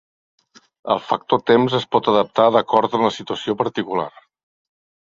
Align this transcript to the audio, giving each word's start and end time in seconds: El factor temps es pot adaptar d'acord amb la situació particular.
El 0.95 1.01
factor 1.09 1.43
temps 1.51 1.77
es 1.81 1.87
pot 1.97 2.11
adaptar 2.15 2.49
d'acord 2.57 2.99
amb 3.01 3.09
la 3.11 3.15
situació 3.21 3.59
particular. 3.65 4.11